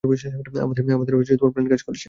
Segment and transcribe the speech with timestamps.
[0.63, 0.83] আমাদের
[1.47, 1.99] প্ল্যান কাজ করেছে!